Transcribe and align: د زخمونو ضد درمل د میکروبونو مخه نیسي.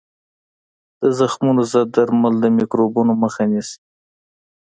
د 1.01 1.03
زخمونو 1.17 1.61
ضد 1.71 1.87
درمل 1.95 2.35
د 2.43 2.45
میکروبونو 2.57 3.13
مخه 3.23 3.43
نیسي. 3.51 3.79